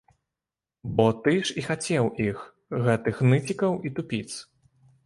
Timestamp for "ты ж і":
1.27-1.65